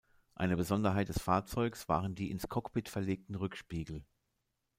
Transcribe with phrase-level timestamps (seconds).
[0.33, 4.03] Eine Besonderheit des Fahrzeugs waren die ins Cockpit verlegten Rückspiegel.